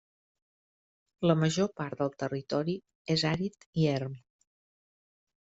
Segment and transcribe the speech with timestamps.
[1.31, 2.75] La major part del territori
[3.17, 4.19] és àrid i erm.